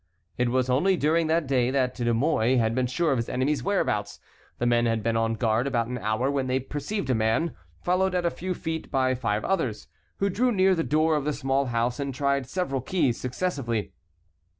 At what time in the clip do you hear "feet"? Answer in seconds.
8.55-8.89